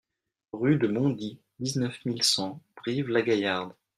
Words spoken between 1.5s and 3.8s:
dix-neuf mille cent Brive-la-Gaillarde